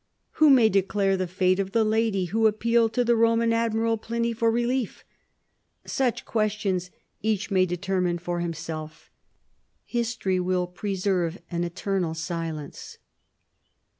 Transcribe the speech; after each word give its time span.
Who 0.41 0.49
may 0.49 0.67
declare 0.67 1.15
the 1.15 1.27
fate 1.27 1.59
of 1.59 1.73
the 1.73 1.83
lady 1.83 2.25
who 2.33 2.47
appealed 2.47 2.91
to 2.93 3.05
the 3.05 3.15
Roman 3.15 3.53
admiral 3.53 3.99
Pliny 3.99 4.33
for 4.33 4.49
relief? 4.49 5.05
Such 5.85 6.25
questions 6.25 6.89
each 7.21 7.51
may 7.51 7.67
determine 7.67 8.17
for 8.17 8.39
himself. 8.39 9.11
History 9.85 10.39
will 10.39 10.65
preserve 10.65 11.39
an 11.51 11.63
eternal 11.63 12.15
silence. 12.15 12.97